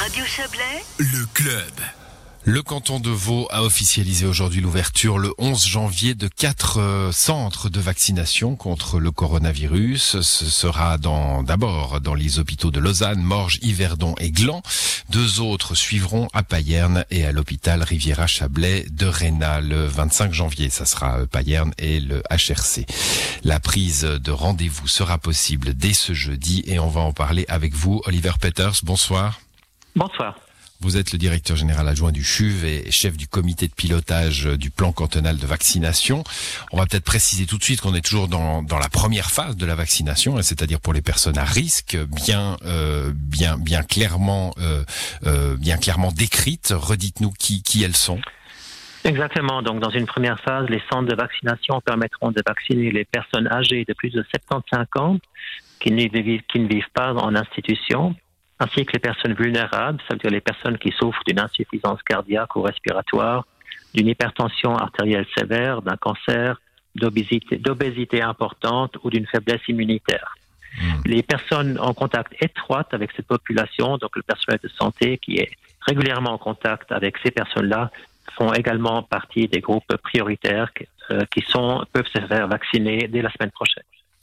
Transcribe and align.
Radio 0.00 0.24
Chablais, 0.24 0.82
Le 0.96 1.26
club. 1.34 1.72
Le 2.44 2.62
canton 2.62 3.00
de 3.00 3.10
Vaud 3.10 3.46
a 3.50 3.62
officialisé 3.62 4.24
aujourd'hui 4.24 4.62
l'ouverture 4.62 5.18
le 5.18 5.34
11 5.36 5.66
janvier 5.66 6.14
de 6.14 6.26
quatre 6.26 6.80
euh, 6.80 7.12
centres 7.12 7.68
de 7.68 7.80
vaccination 7.80 8.56
contre 8.56 8.98
le 8.98 9.10
coronavirus. 9.10 10.22
Ce 10.22 10.46
sera 10.46 10.96
d'abord 10.96 12.00
dans 12.00 12.14
les 12.14 12.38
hôpitaux 12.38 12.70
de 12.70 12.80
Lausanne, 12.80 13.20
Morges, 13.20 13.58
Yverdon 13.60 14.14
et 14.18 14.30
Gland. 14.30 14.62
Deux 15.10 15.40
autres 15.40 15.74
suivront 15.74 16.28
à 16.32 16.42
Payerne 16.44 17.04
et 17.10 17.26
à 17.26 17.32
l'hôpital 17.32 17.82
Riviera-Chablais 17.82 18.86
de 18.90 19.04
Réna 19.04 19.60
le 19.60 19.86
25 19.86 20.32
janvier. 20.32 20.70
Ça 20.70 20.86
sera 20.86 21.18
euh, 21.18 21.26
Payerne 21.26 21.74
et 21.76 22.00
le 22.00 22.22
HRC. 22.30 22.86
La 23.44 23.60
prise 23.60 24.00
de 24.00 24.32
rendez-vous 24.32 24.88
sera 24.88 25.18
possible 25.18 25.74
dès 25.74 25.92
ce 25.92 26.14
jeudi 26.14 26.64
et 26.66 26.78
on 26.78 26.88
va 26.88 27.02
en 27.02 27.12
parler 27.12 27.44
avec 27.48 27.74
vous, 27.74 28.00
Oliver 28.06 28.32
Peters. 28.40 28.80
Bonsoir. 28.82 29.38
Bonsoir. 29.96 30.36
Vous 30.82 30.96
êtes 30.96 31.12
le 31.12 31.18
directeur 31.18 31.58
général 31.58 31.86
adjoint 31.88 32.10
du 32.10 32.24
CHUV 32.24 32.88
et 32.88 32.90
chef 32.90 33.14
du 33.18 33.28
comité 33.28 33.68
de 33.68 33.74
pilotage 33.74 34.46
du 34.46 34.70
plan 34.70 34.92
cantonal 34.92 35.36
de 35.36 35.46
vaccination. 35.46 36.24
On 36.72 36.78
va 36.78 36.86
peut-être 36.86 37.04
préciser 37.04 37.44
tout 37.44 37.58
de 37.58 37.62
suite 37.62 37.82
qu'on 37.82 37.94
est 37.94 38.00
toujours 38.00 38.28
dans, 38.28 38.62
dans 38.62 38.78
la 38.78 38.88
première 38.88 39.30
phase 39.30 39.58
de 39.58 39.66
la 39.66 39.74
vaccination, 39.74 40.38
hein, 40.38 40.42
c'est-à-dire 40.42 40.80
pour 40.80 40.94
les 40.94 41.02
personnes 41.02 41.36
à 41.36 41.44
risque, 41.44 41.98
bien 42.26 42.56
euh, 42.64 43.12
bien 43.14 43.58
bien 43.58 43.82
clairement 43.82 44.54
euh, 44.58 44.82
euh, 45.26 45.54
bien 45.58 45.76
clairement 45.76 46.12
décrites. 46.12 46.72
Redites-nous 46.74 47.32
qui 47.32 47.62
qui 47.62 47.84
elles 47.84 47.96
sont. 47.96 48.20
Exactement. 49.04 49.62
Donc, 49.62 49.80
dans 49.80 49.90
une 49.90 50.06
première 50.06 50.40
phase, 50.40 50.68
les 50.68 50.82
centres 50.90 51.08
de 51.08 51.16
vaccination 51.16 51.80
permettront 51.80 52.30
de 52.30 52.42
vacciner 52.46 52.90
les 52.90 53.04
personnes 53.04 53.48
âgées 53.48 53.84
de 53.86 53.94
plus 53.94 54.10
de 54.10 54.22
75 54.30 54.86
ans 54.96 55.18
qui 55.80 55.90
ne 55.90 56.08
vivent, 56.08 56.42
qui 56.50 56.60
ne 56.60 56.68
vivent 56.68 56.90
pas 56.92 57.14
en 57.14 57.34
institution, 57.34 58.14
ainsi 58.60 58.84
que 58.84 58.92
les 58.92 58.98
personnes 58.98 59.32
vulnérables, 59.32 59.98
c'est-à-dire 60.06 60.30
les 60.30 60.40
personnes 60.40 60.78
qui 60.78 60.92
souffrent 60.92 61.22
d'une 61.26 61.40
insuffisance 61.40 62.00
cardiaque 62.02 62.54
ou 62.56 62.62
respiratoire, 62.62 63.46
d'une 63.94 64.06
hypertension 64.06 64.76
artérielle 64.76 65.26
sévère, 65.36 65.82
d'un 65.82 65.96
cancer, 65.96 66.60
d'obésité, 66.94 68.22
importante 68.22 68.96
ou 69.02 69.10
d'une 69.10 69.26
faiblesse 69.26 69.62
immunitaire. 69.68 70.36
Les 71.04 71.22
personnes 71.22 71.78
en 71.80 71.94
contact 71.94 72.34
étroit 72.40 72.86
avec 72.92 73.10
cette 73.16 73.26
population, 73.26 73.98
donc 73.98 74.14
le 74.14 74.22
personnel 74.22 74.60
de 74.62 74.68
santé 74.68 75.18
qui 75.18 75.36
est 75.38 75.50
régulièrement 75.80 76.32
en 76.32 76.38
contact 76.38 76.92
avec 76.92 77.16
ces 77.24 77.30
personnes-là, 77.30 77.90
font 78.36 78.52
également 78.52 79.02
partie 79.02 79.48
des 79.48 79.60
groupes 79.60 79.96
prioritaires 79.96 80.70
euh, 81.10 81.24
qui 81.34 81.42
sont, 81.48 81.84
peuvent 81.92 82.06
se 82.06 82.24
faire 82.26 82.46
vacciner 82.46 83.08
dès 83.08 83.22
la 83.22 83.30
semaine 83.32 83.50
prochaine. 83.50 83.82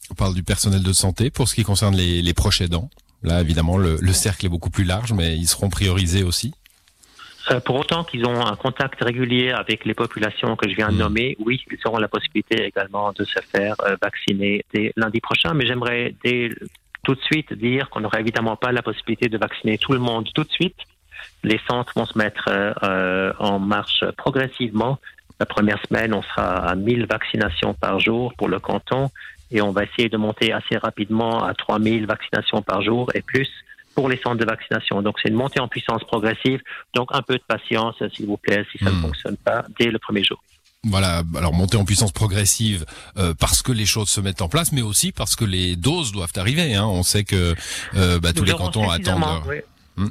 On 0.09 0.13
parle 0.13 0.33
du 0.33 0.43
personnel 0.43 0.83
de 0.83 0.93
santé 0.93 1.29
pour 1.29 1.49
ce 1.49 1.55
qui 1.55 1.63
concerne 1.63 1.95
les, 1.95 2.21
les 2.21 2.33
proches 2.33 2.61
aidants. 2.61 2.89
Là, 3.23 3.41
évidemment, 3.41 3.77
le, 3.77 3.97
le 3.99 4.13
cercle 4.13 4.45
est 4.45 4.49
beaucoup 4.49 4.69
plus 4.69 4.83
large, 4.83 5.13
mais 5.13 5.35
ils 5.35 5.47
seront 5.47 5.69
priorisés 5.69 6.23
aussi. 6.23 6.53
Euh, 7.51 7.59
pour 7.61 7.77
autant 7.77 8.03
qu'ils 8.03 8.25
ont 8.25 8.45
un 8.45 8.55
contact 8.55 9.01
régulier 9.01 9.51
avec 9.51 9.85
les 9.85 9.93
populations 9.93 10.55
que 10.55 10.69
je 10.69 10.75
viens 10.75 10.89
de 10.89 10.95
Mm. 10.95 10.99
nommer, 10.99 11.37
oui, 11.39 11.63
ils 11.71 11.79
auront 11.85 11.97
la 11.97 12.07
possibilité 12.07 12.65
également 12.65 13.13
de 13.13 13.23
se 13.23 13.39
faire 13.51 13.75
euh, 13.85 13.95
vacciner 14.01 14.65
dès 14.73 14.91
lundi 14.97 15.21
prochain. 15.21 15.53
Mais 15.53 15.65
j'aimerais 15.65 16.13
dès 16.23 16.49
tout 17.03 17.15
de 17.15 17.21
suite 17.21 17.53
dire 17.53 17.89
qu'on 17.89 18.01
n'aura 18.01 18.19
évidemment 18.19 18.57
pas 18.57 18.71
la 18.71 18.81
possibilité 18.81 19.29
de 19.29 19.37
vacciner 19.37 19.77
tout 19.77 19.93
le 19.93 19.99
monde 19.99 20.27
tout 20.33 20.43
de 20.43 20.51
suite. 20.51 20.75
Les 21.43 21.59
centres 21.69 21.93
vont 21.95 22.05
se 22.05 22.17
mettre 22.17 22.49
euh, 22.49 23.31
en 23.39 23.59
marche 23.59 24.03
progressivement. 24.17 24.99
La 25.39 25.45
première 25.45 25.79
semaine, 25.87 26.13
on 26.13 26.21
sera 26.21 26.67
à 26.67 26.75
1000 26.75 27.05
vaccinations 27.05 27.73
par 27.73 27.99
jour 27.99 28.33
pour 28.37 28.49
le 28.49 28.59
canton 28.59 29.09
et 29.51 29.61
on 29.61 29.71
va 29.71 29.83
essayer 29.83 30.09
de 30.09 30.17
monter 30.17 30.51
assez 30.53 30.77
rapidement 30.77 31.43
à 31.43 31.53
3000 31.53 32.05
vaccinations 32.05 32.61
par 32.61 32.81
jour 32.81 33.09
et 33.15 33.21
plus 33.21 33.49
pour 33.95 34.09
les 34.09 34.17
centres 34.17 34.37
de 34.37 34.45
vaccination. 34.45 35.01
Donc 35.01 35.15
c'est 35.21 35.29
une 35.29 35.35
montée 35.35 35.59
en 35.59 35.67
puissance 35.67 36.03
progressive. 36.03 36.61
Donc 36.93 37.09
un 37.13 37.21
peu 37.21 37.35
de 37.35 37.43
patience, 37.47 37.95
s'il 38.13 38.27
vous 38.27 38.37
plaît, 38.37 38.63
si 38.71 38.77
ça 38.83 38.91
Hmm. 38.91 38.95
ne 38.97 39.01
fonctionne 39.01 39.37
pas 39.37 39.65
dès 39.79 39.87
le 39.89 39.97
premier 39.99 40.23
jour. 40.23 40.41
Voilà, 40.83 41.23
alors 41.35 41.53
monter 41.53 41.75
en 41.77 41.83
puissance 41.85 42.11
progressive 42.11 42.85
euh, 43.17 43.33
parce 43.37 43.61
que 43.63 43.71
les 43.71 43.85
choses 43.87 44.09
se 44.09 44.21
mettent 44.21 44.43
en 44.43 44.47
place, 44.47 44.71
mais 44.71 44.83
aussi 44.83 45.11
parce 45.11 45.35
que 45.35 45.43
les 45.43 45.75
doses 45.75 46.11
doivent 46.11 46.31
arriver. 46.35 46.75
Hein. 46.75 46.85
On 46.85 47.01
sait 47.03 47.23
que 47.23 47.55
euh, 47.95 48.19
bah, 48.19 48.31
tous 48.33 48.43
les 48.43 48.53
cantons 48.53 48.89
attendent. 48.89 49.41
oui. 49.47 49.57
Hmm. 49.97 50.09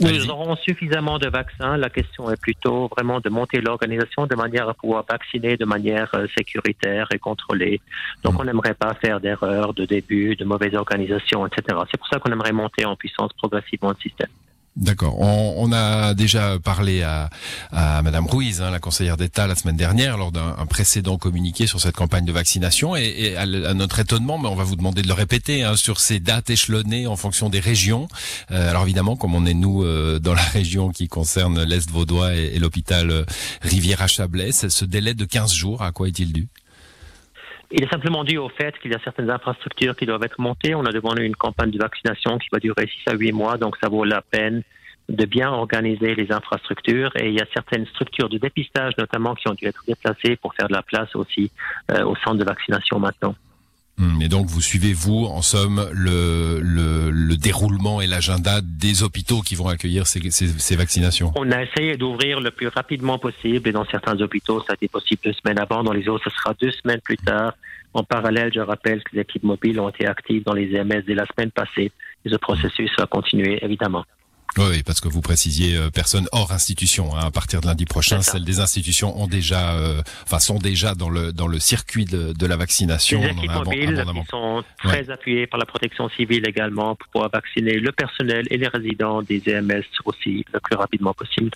Nous 0.00 0.30
aurons 0.30 0.56
suffisamment 0.56 1.18
de 1.18 1.28
vaccins. 1.28 1.76
La 1.76 1.90
question 1.90 2.30
est 2.30 2.40
plutôt 2.40 2.88
vraiment 2.88 3.20
de 3.20 3.28
monter 3.28 3.60
l'organisation 3.60 4.26
de 4.26 4.34
manière 4.34 4.68
à 4.68 4.74
pouvoir 4.74 5.04
vacciner 5.08 5.56
de 5.56 5.64
manière 5.64 6.10
euh, 6.14 6.26
sécuritaire 6.36 7.08
et 7.12 7.18
contrôlée. 7.18 7.80
Donc 8.22 8.36
Hmm. 8.36 8.40
on 8.40 8.44
n'aimerait 8.44 8.74
pas 8.74 8.94
faire 8.94 9.20
d'erreurs 9.20 9.74
de 9.74 9.84
début, 9.84 10.36
de 10.36 10.44
mauvaise 10.44 10.74
organisation, 10.74 11.46
etc. 11.46 11.78
C'est 11.90 11.98
pour 11.98 12.08
ça 12.08 12.18
qu'on 12.18 12.32
aimerait 12.32 12.52
monter 12.52 12.84
en 12.84 12.96
puissance 12.96 13.32
progressivement 13.34 13.90
le 13.90 13.96
système. 13.96 14.28
D'accord. 14.76 15.18
On, 15.18 15.72
a 15.72 16.12
déjà 16.12 16.58
parlé 16.58 17.02
à, 17.02 17.30
à 17.72 18.02
Madame 18.02 18.26
Ruiz, 18.26 18.60
hein, 18.60 18.70
la 18.70 18.78
conseillère 18.78 19.16
d'État, 19.16 19.46
la 19.46 19.54
semaine 19.54 19.76
dernière, 19.76 20.18
lors 20.18 20.32
d'un 20.32 20.54
un 20.58 20.66
précédent 20.66 21.16
communiqué 21.16 21.66
sur 21.66 21.80
cette 21.80 21.96
campagne 21.96 22.26
de 22.26 22.32
vaccination. 22.32 22.94
Et, 22.94 23.36
à, 23.36 23.46
notre 23.46 24.00
étonnement, 24.00 24.38
mais 24.38 24.48
on 24.48 24.54
va 24.54 24.64
vous 24.64 24.76
demander 24.76 25.00
de 25.00 25.08
le 25.08 25.14
répéter, 25.14 25.62
hein, 25.62 25.76
sur 25.76 25.98
ces 25.98 26.20
dates 26.20 26.50
échelonnées 26.50 27.06
en 27.06 27.16
fonction 27.16 27.48
des 27.48 27.60
régions. 27.60 28.06
Euh, 28.50 28.68
alors 28.68 28.82
évidemment, 28.82 29.16
comme 29.16 29.34
on 29.34 29.46
est 29.46 29.54
nous 29.54 29.82
euh, 29.82 30.18
dans 30.18 30.34
la 30.34 30.42
région 30.42 30.90
qui 30.90 31.08
concerne 31.08 31.62
l'Est 31.62 31.90
vaudois 31.90 32.34
et, 32.34 32.52
et 32.54 32.58
l'hôpital 32.58 33.10
euh, 33.10 33.24
Rivière-à-Chablais, 33.62 34.52
ce 34.52 34.84
délai 34.84 35.14
de 35.14 35.24
15 35.24 35.54
jours, 35.54 35.82
à 35.82 35.92
quoi 35.92 36.08
est-il 36.08 36.34
dû? 36.34 36.48
Il 37.72 37.82
est 37.82 37.90
simplement 37.90 38.22
dû 38.22 38.38
au 38.38 38.48
fait 38.48 38.78
qu'il 38.78 38.92
y 38.92 38.94
a 38.94 39.00
certaines 39.00 39.30
infrastructures 39.30 39.96
qui 39.96 40.06
doivent 40.06 40.22
être 40.22 40.40
montées. 40.40 40.74
On 40.74 40.84
a 40.84 40.92
demandé 40.92 41.24
une 41.24 41.34
campagne 41.34 41.70
de 41.70 41.78
vaccination 41.78 42.38
qui 42.38 42.48
va 42.52 42.58
durer 42.58 42.86
6 43.04 43.10
à 43.10 43.14
8 43.14 43.32
mois, 43.32 43.56
donc 43.56 43.76
ça 43.82 43.88
vaut 43.88 44.04
la 44.04 44.22
peine 44.22 44.62
de 45.08 45.24
bien 45.24 45.50
organiser 45.50 46.14
les 46.14 46.32
infrastructures. 46.32 47.10
Et 47.16 47.28
il 47.28 47.34
y 47.34 47.40
a 47.40 47.46
certaines 47.52 47.86
structures 47.86 48.28
de 48.28 48.38
dépistage, 48.38 48.96
notamment, 48.98 49.34
qui 49.34 49.48
ont 49.48 49.54
dû 49.54 49.66
être 49.66 49.82
déplacées 49.86 50.36
pour 50.36 50.54
faire 50.54 50.68
de 50.68 50.74
la 50.74 50.82
place 50.82 51.14
aussi 51.16 51.50
euh, 51.90 52.04
au 52.04 52.14
centre 52.16 52.36
de 52.36 52.44
vaccination 52.44 52.98
maintenant. 52.98 53.34
Hum, 53.98 54.20
Et 54.20 54.28
donc 54.28 54.46
vous 54.46 54.60
suivez 54.60 54.92
vous, 54.92 55.24
en 55.24 55.40
somme, 55.40 55.88
le, 55.92 56.60
le, 56.60 57.10
le 57.10 57.36
déroulement 57.36 58.02
et 58.02 58.06
l'agenda 58.06 58.60
des 58.62 59.02
hôpitaux 59.02 59.40
qui 59.40 59.54
vont 59.54 59.68
accueillir 59.68 60.06
ces, 60.06 60.30
ces, 60.30 60.76
vaccinations. 60.76 61.32
On 61.36 61.50
a 61.50 61.62
essayé 61.62 61.96
d'ouvrir 61.96 62.40
le 62.40 62.50
plus 62.50 62.68
rapidement 62.68 63.18
possible 63.18 63.68
et 63.68 63.72
dans 63.72 63.86
certains 63.86 64.20
hôpitaux, 64.20 64.60
ça 64.60 64.72
a 64.72 64.74
été 64.74 64.88
possible 64.88 65.22
deux 65.24 65.32
semaines 65.32 65.58
avant. 65.58 65.82
Dans 65.82 65.94
les 65.94 66.08
autres, 66.08 66.30
ce 66.30 66.36
sera 66.36 66.52
deux 66.60 66.72
semaines 66.72 67.00
plus 67.02 67.16
tard. 67.16 67.54
En 67.94 68.04
parallèle, 68.04 68.52
je 68.54 68.60
rappelle 68.60 69.02
que 69.02 69.14
les 69.16 69.22
équipes 69.22 69.44
mobiles 69.44 69.80
ont 69.80 69.88
été 69.88 70.06
actives 70.06 70.44
dans 70.44 70.52
les 70.52 70.74
EMS 70.74 71.02
dès 71.06 71.14
la 71.14 71.24
semaine 71.34 71.50
passée 71.50 71.90
et 72.24 72.28
ce 72.28 72.36
processus 72.36 72.90
va 72.98 73.06
continuer, 73.06 73.58
évidemment. 73.64 74.04
Oui, 74.58 74.82
parce 74.82 75.00
que 75.00 75.08
vous 75.08 75.20
précisiez 75.20 75.76
euh, 75.76 75.90
personnes 75.90 76.28
hors 76.32 76.52
institution. 76.52 77.14
Hein, 77.14 77.26
à 77.26 77.30
partir 77.30 77.60
de 77.60 77.66
lundi 77.66 77.84
prochain, 77.84 78.22
celles 78.22 78.44
des 78.44 78.60
institutions 78.60 79.20
ont 79.20 79.26
déjà, 79.26 79.74
euh, 79.74 80.00
enfin 80.24 80.38
sont 80.38 80.58
déjà 80.58 80.94
dans 80.94 81.10
le 81.10 81.32
dans 81.32 81.46
le 81.46 81.58
circuit 81.58 82.06
de, 82.06 82.32
de 82.32 82.46
la 82.46 82.56
vaccination. 82.56 83.20
Les 83.20 83.30
équipes 83.30 83.52
mobiles 83.52 84.04
qui 84.12 84.26
sont 84.30 84.64
très 84.78 85.10
appuyées 85.10 85.46
par 85.46 85.60
la 85.60 85.66
protection 85.66 86.08
civile 86.08 86.48
également 86.48 86.94
pour 86.94 87.08
pouvoir 87.08 87.30
vacciner 87.30 87.74
le 87.74 87.92
personnel 87.92 88.46
et 88.50 88.56
les 88.56 88.68
résidents 88.68 89.22
des 89.22 89.42
EMS 89.46 89.84
aussi 90.04 90.44
le 90.52 90.60
plus 90.60 90.76
rapidement 90.76 91.12
possible. 91.12 91.50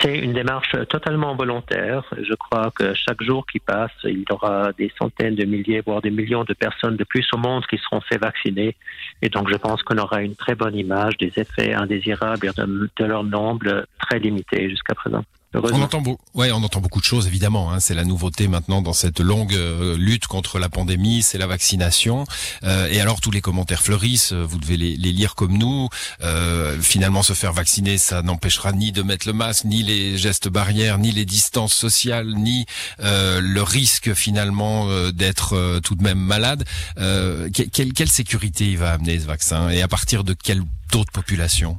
C'est 0.00 0.18
une 0.18 0.32
démarche 0.32 0.74
totalement 0.88 1.34
volontaire. 1.34 2.04
Je 2.20 2.34
crois 2.34 2.70
que 2.74 2.94
chaque 2.94 3.22
jour 3.22 3.46
qui 3.46 3.60
passe, 3.60 3.92
il 4.04 4.20
y 4.20 4.24
aura 4.30 4.72
des 4.72 4.90
centaines 4.98 5.34
de 5.34 5.44
milliers, 5.44 5.82
voire 5.84 6.00
des 6.00 6.10
millions 6.10 6.44
de 6.44 6.54
personnes 6.54 6.96
de 6.96 7.04
plus 7.04 7.26
au 7.32 7.38
monde 7.38 7.64
qui 7.66 7.78
seront 7.78 8.00
fait 8.00 8.18
vacciner. 8.18 8.76
Et 9.22 9.28
donc, 9.28 9.50
je 9.50 9.56
pense 9.56 9.82
qu'on 9.82 9.98
aura 9.98 10.22
une 10.22 10.34
très 10.36 10.54
bonne 10.54 10.74
image 10.74 11.16
des 11.18 11.32
effets 11.36 11.74
indésirables 11.74 12.52
de, 12.56 12.90
de 12.96 13.04
leur 13.04 13.24
nombre 13.24 13.86
très 14.00 14.18
limité 14.18 14.68
jusqu'à 14.70 14.94
présent. 14.94 15.24
On 15.54 15.82
entend, 15.82 16.02
ouais, 16.34 16.50
on 16.52 16.62
entend 16.62 16.80
beaucoup 16.80 17.00
de 17.00 17.04
choses, 17.04 17.26
évidemment. 17.26 17.72
Hein. 17.72 17.80
C'est 17.80 17.94
la 17.94 18.04
nouveauté 18.04 18.48
maintenant 18.48 18.82
dans 18.82 18.92
cette 18.92 19.20
longue 19.20 19.54
euh, 19.54 19.96
lutte 19.96 20.26
contre 20.26 20.58
la 20.58 20.68
pandémie, 20.68 21.22
c'est 21.22 21.38
la 21.38 21.46
vaccination. 21.46 22.26
Euh, 22.64 22.88
et 22.90 23.00
alors 23.00 23.20
tous 23.20 23.30
les 23.30 23.40
commentaires 23.40 23.82
fleurissent, 23.82 24.32
vous 24.32 24.58
devez 24.58 24.76
les, 24.76 24.96
les 24.96 25.12
lire 25.12 25.34
comme 25.34 25.56
nous. 25.56 25.88
Euh, 26.22 26.80
finalement, 26.80 27.22
se 27.22 27.32
faire 27.32 27.52
vacciner, 27.52 27.98
ça 27.98 28.22
n'empêchera 28.22 28.72
ni 28.72 28.92
de 28.92 29.02
mettre 29.02 29.26
le 29.26 29.32
masque, 29.32 29.64
ni 29.64 29.82
les 29.82 30.18
gestes 30.18 30.48
barrières, 30.48 30.98
ni 30.98 31.12
les 31.12 31.24
distances 31.24 31.74
sociales, 31.74 32.34
ni 32.36 32.66
euh, 33.00 33.40
le 33.40 33.62
risque 33.62 34.14
finalement 34.14 34.88
euh, 34.88 35.12
d'être 35.12 35.80
tout 35.80 35.94
de 35.94 36.02
même 36.02 36.18
malade. 36.18 36.64
quelle, 37.52 37.92
quelle 37.92 38.10
sécurité 38.10 38.70
il 38.70 38.78
va 38.78 38.92
amener 38.92 39.18
ce 39.18 39.26
vaccin? 39.26 39.70
Et 39.70 39.82
à 39.82 39.88
partir 39.88 40.24
de 40.24 40.34
quel 40.34 40.62
taux 40.90 41.04
de 41.04 41.10
population 41.10 41.78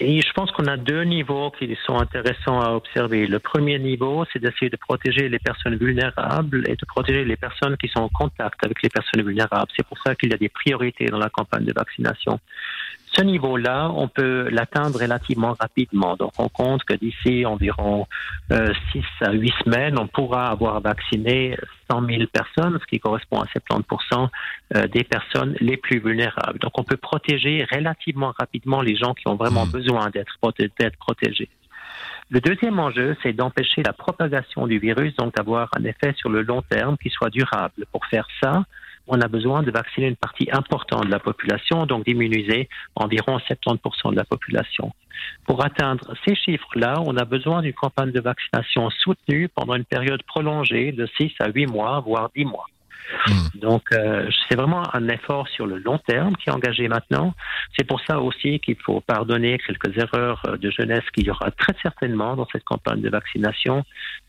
et 0.00 0.22
je 0.22 0.32
pense 0.32 0.50
qu'on 0.52 0.66
a 0.66 0.78
deux 0.78 1.02
niveaux 1.02 1.50
qui 1.50 1.76
sont 1.84 1.98
intéressants 1.98 2.60
à 2.60 2.70
observer. 2.70 3.26
Le 3.26 3.38
premier 3.38 3.78
niveau, 3.78 4.24
c'est 4.32 4.38
d'essayer 4.38 4.70
de 4.70 4.76
protéger 4.76 5.28
les 5.28 5.38
personnes 5.38 5.76
vulnérables 5.76 6.64
et 6.68 6.74
de 6.74 6.86
protéger 6.86 7.24
les 7.24 7.36
personnes 7.36 7.76
qui 7.76 7.88
sont 7.88 8.00
en 8.00 8.08
contact 8.08 8.64
avec 8.64 8.82
les 8.82 8.88
personnes 8.88 9.22
vulnérables. 9.22 9.70
C'est 9.76 9.86
pour 9.86 9.98
ça 9.98 10.14
qu'il 10.14 10.30
y 10.30 10.34
a 10.34 10.38
des 10.38 10.48
priorités 10.48 11.06
dans 11.06 11.18
la 11.18 11.28
campagne 11.28 11.64
de 11.64 11.74
vaccination. 11.74 12.40
Ce 13.12 13.22
niveau-là, 13.22 13.90
on 13.92 14.06
peut 14.06 14.48
l'atteindre 14.50 15.00
relativement 15.00 15.56
rapidement. 15.58 16.14
Donc, 16.16 16.32
on 16.38 16.48
compte 16.48 16.84
que 16.84 16.94
d'ici 16.94 17.44
environ 17.44 18.06
euh, 18.52 18.72
6 18.92 19.02
à 19.22 19.32
8 19.32 19.52
semaines, 19.64 19.98
on 19.98 20.06
pourra 20.06 20.46
avoir 20.46 20.80
vacciné 20.80 21.56
100 21.90 22.06
000 22.06 22.22
personnes, 22.32 22.78
ce 22.80 22.86
qui 22.86 23.00
correspond 23.00 23.40
à 23.40 23.46
70% 23.46 24.28
euh, 24.76 24.86
des 24.86 25.02
personnes 25.02 25.56
les 25.60 25.76
plus 25.76 25.98
vulnérables. 25.98 26.60
Donc, 26.60 26.78
on 26.78 26.84
peut 26.84 26.96
protéger 26.96 27.66
relativement 27.72 28.32
rapidement 28.38 28.80
les 28.80 28.94
gens 28.94 29.14
qui 29.14 29.26
ont 29.26 29.34
vraiment 29.34 29.66
mmh. 29.66 29.72
besoin 29.72 30.10
d'être 30.10 30.96
protégés. 30.98 31.48
Le 32.32 32.40
deuxième 32.40 32.78
enjeu, 32.78 33.16
c'est 33.24 33.32
d'empêcher 33.32 33.82
la 33.82 33.92
propagation 33.92 34.68
du 34.68 34.78
virus, 34.78 35.16
donc 35.16 35.34
d'avoir 35.34 35.68
un 35.76 35.82
effet 35.82 36.14
sur 36.16 36.28
le 36.28 36.42
long 36.42 36.62
terme 36.62 36.96
qui 36.96 37.10
soit 37.10 37.30
durable. 37.30 37.86
Pour 37.90 38.06
faire 38.06 38.28
ça, 38.40 38.62
on 39.10 39.20
a 39.20 39.28
besoin 39.28 39.62
de 39.62 39.70
vacciner 39.70 40.06
une 40.06 40.16
partie 40.16 40.48
importante 40.52 41.06
de 41.06 41.10
la 41.10 41.18
population, 41.18 41.84
donc 41.84 42.04
d'immuniser 42.04 42.68
environ 42.94 43.38
70% 43.38 44.12
de 44.12 44.16
la 44.16 44.24
population. 44.24 44.92
Pour 45.46 45.64
atteindre 45.64 46.14
ces 46.24 46.34
chiffres-là, 46.34 47.02
on 47.04 47.16
a 47.16 47.24
besoin 47.24 47.60
d'une 47.60 47.74
campagne 47.74 48.12
de 48.12 48.20
vaccination 48.20 48.88
soutenue 48.90 49.48
pendant 49.48 49.74
une 49.74 49.84
période 49.84 50.22
prolongée 50.22 50.92
de 50.92 51.06
6 51.18 51.32
à 51.40 51.50
8 51.50 51.66
mois, 51.66 52.00
voire 52.00 52.30
10 52.34 52.44
mois. 52.44 52.66
Hmm. 53.26 53.58
Donc, 53.58 53.92
euh, 53.92 54.28
c'est 54.48 54.56
vraiment 54.56 54.82
un 54.94 55.08
effort 55.08 55.48
sur 55.48 55.66
le 55.66 55.78
long 55.78 55.98
terme 55.98 56.34
qui 56.36 56.48
est 56.48 56.52
engagé 56.52 56.88
maintenant. 56.88 57.34
C'est 57.76 57.86
pour 57.86 58.00
ça 58.06 58.20
aussi 58.20 58.60
qu'il 58.60 58.76
faut 58.76 59.00
pardonner 59.00 59.58
quelques 59.58 59.96
erreurs 59.96 60.42
euh, 60.46 60.56
de 60.56 60.70
jeunesse 60.70 61.04
qu'il 61.14 61.26
y 61.26 61.30
aura 61.30 61.50
très 61.50 61.74
certainement 61.82 62.36
dans 62.36 62.46
cette 62.52 62.64
campagne 62.64 63.00
de 63.00 63.10
vaccination. 63.10 63.84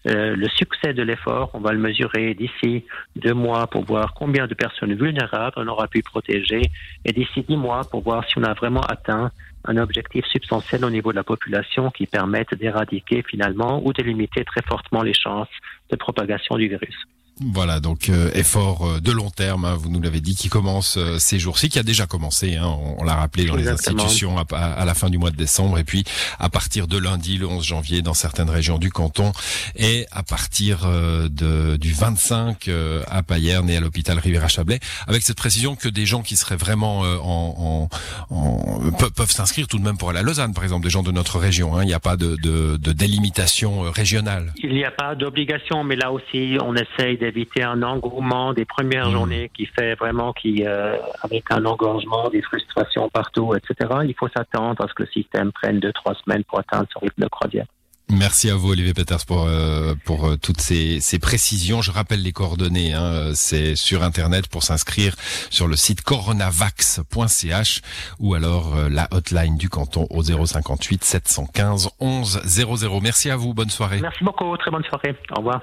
Euh, 0.07 0.35
le 0.35 0.50
succès 0.50 0.94
de 0.94 1.03
l'effort, 1.03 1.51
on 1.53 1.59
va 1.59 1.71
le 1.71 1.79
mesurer 1.79 2.33
d'ici 2.33 2.85
deux 3.15 3.33
mois 3.33 3.68
pour 3.68 3.83
voir 3.83 4.13
combien 4.13 4.47
de 4.47 4.53
personnes 4.53 4.94
vulnérables 4.94 5.53
on 5.57 5.67
aura 5.67 5.88
pu 5.88 6.01
protéger 6.01 6.62
et 7.06 7.13
d'ici 7.13 7.45
dix 7.47 7.57
mois 7.57 7.81
pour 7.89 8.01
voir 8.01 8.27
si 8.27 8.38
on 8.38 8.44
a 8.44 8.53
vraiment 8.53 8.81
atteint 8.81 9.31
un 9.65 9.77
objectif 9.77 10.25
substantiel 10.25 10.83
au 10.83 10.89
niveau 10.89 11.12
de 11.12 11.17
la 11.17 11.24
population 11.24 11.91
qui 11.91 12.07
permette 12.07 12.56
d'éradiquer 12.56 13.24
finalement 13.27 13.81
ou 13.85 13.94
de 13.94 14.01
limiter 14.01 14.44
très 14.44 14.62
fortement 14.63 15.03
les 15.03 15.13
chances 15.13 15.50
de 15.89 15.95
propagation 15.95 16.57
du 16.57 16.67
virus. 16.67 16.95
Voilà, 17.43 17.79
donc 17.79 18.09
euh, 18.09 18.29
effort 18.35 18.85
euh, 18.85 18.99
de 18.99 19.11
long 19.11 19.31
terme, 19.31 19.65
hein, 19.65 19.75
vous 19.75 19.89
nous 19.89 19.99
l'avez 19.99 20.21
dit, 20.21 20.35
qui 20.35 20.47
commence 20.47 20.97
euh, 20.97 21.17
ces 21.17 21.39
jours-ci, 21.39 21.69
qui 21.69 21.79
a 21.79 21.83
déjà 21.83 22.05
commencé, 22.05 22.55
hein, 22.55 22.67
on, 22.97 23.03
l'a 23.03 23.15
rappelé 23.15 23.45
dans 23.45 23.55
les 23.55 23.67
institutions 23.67 24.38
à, 24.38 24.85
la 24.85 24.93
fin 24.93 25.09
du 25.09 25.17
mois 25.17 25.31
de 25.31 25.35
décembre, 25.35 25.79
et 25.79 25.83
puis 25.83 26.03
à 26.39 26.49
partir 26.49 26.88
de 26.88 26.97
lundi, 26.99 27.38
le 27.38 27.47
11 27.47 27.65
janvier, 27.65 28.01
dans 28.03 28.13
certaines 28.13 28.49
régions 28.49 28.77
du 28.77 28.91
canton, 28.91 29.31
et 29.75 30.05
à 30.11 30.21
partir 30.21 30.88
de, 30.88 31.77
du 31.77 31.93
25 31.93 32.69
à 33.07 33.23
Payerne 33.23 33.69
et 33.69 33.77
à 33.77 33.79
l'hôpital 33.79 34.19
Riviera-Chablais, 34.19 34.79
avec 35.07 35.23
cette 35.23 35.38
précision 35.38 35.75
que 35.75 35.89
des 35.89 36.05
gens 36.05 36.21
qui 36.21 36.35
seraient 36.35 36.57
vraiment 36.57 36.99
en, 36.99 37.89
en, 38.29 38.91
peuvent 39.15 39.31
s'inscrire 39.31 39.67
tout 39.67 39.79
de 39.79 39.83
même 39.83 39.97
pour 39.97 40.09
aller 40.09 40.19
à 40.19 40.23
Lausanne, 40.23 40.53
par 40.53 40.63
exemple, 40.63 40.83
des 40.83 40.89
gens 40.89 41.03
de 41.03 41.11
notre 41.11 41.39
région. 41.39 41.75
Hein, 41.75 41.83
il 41.83 41.88
n'y 41.88 41.93
a 41.93 41.99
pas 41.99 42.17
de, 42.17 42.35
de, 42.35 42.77
de 42.77 42.91
délimitation 42.91 43.81
régionale. 43.91 44.53
Il 44.57 44.73
n'y 44.73 44.85
a 44.85 44.91
pas 44.91 45.15
d'obligation, 45.15 45.83
mais 45.83 45.95
là 45.95 46.11
aussi, 46.11 46.57
on 46.63 46.75
essaye 46.75 47.17
d'éviter 47.31 47.63
un 47.63 47.81
engouement 47.81 48.54
des 48.54 48.66
premières 48.66 49.10
mmh. 49.10 49.12
journées 49.12 49.51
qui 49.54 49.66
fait 49.66 49.95
vraiment 49.95 50.33
qui 50.33 50.63
euh, 50.66 50.98
avec 51.22 51.45
un 51.50 51.66
engorgement, 51.66 52.30
des 52.30 52.42
frustrations 52.42 53.10
partout, 53.10 53.54
etc. 53.56 53.89
Il 54.06 54.13
faut 54.16 54.28
s'attendre 54.36 54.83
à 54.83 54.88
ce 54.88 54.94
que 54.94 55.04
le 55.04 55.10
système 55.10 55.51
prenne 55.51 55.80
deux 55.80 55.94
trois 55.94 56.16
semaines 56.16 56.44
pour 56.44 56.60
atteindre 56.60 56.88
son 56.92 57.00
rythme 57.00 57.24
de 57.24 57.28
croisière. 57.28 57.66
Merci 58.10 58.50
à 58.50 58.56
vous 58.56 58.72
Olivier 58.72 58.94
Peters 58.94 59.25
pour 59.25 59.45
euh, 59.48 59.94
pour 60.06 60.25
euh, 60.25 60.36
toutes 60.36 60.60
ces, 60.60 61.00
ces, 61.00 61.18
précisions. 61.18 61.81
Je 61.81 61.92
rappelle 61.92 62.22
les 62.22 62.33
coordonnées. 62.33 62.94
Hein, 62.94 63.31
c'est 63.34 63.77
sur 63.77 64.04
internet 64.04 64.50
pour 64.50 64.63
s'inscrire 64.63 65.16
sur 65.50 65.68
le 65.68 65.77
site 65.77 66.01
coronavax.ch 66.01 67.81
ou 68.19 68.34
alors 68.34 68.75
la 68.89 69.07
hotline 69.12 69.56
du 69.56 69.69
canton 69.69 70.07
au 70.10 70.24
058 70.24 71.06
715 71.06 71.89
11 72.01 72.42
00. 72.44 73.00
Merci 73.01 73.30
à 73.30 73.38
vous. 73.38 73.54
Bonne 73.54 73.69
soirée. 73.69 74.01
Merci 74.01 74.25
beaucoup. 74.25 74.57
Très 74.57 74.72
bonne 74.72 74.84
soirée. 74.84 75.16
Au 75.31 75.38
revoir. 75.38 75.62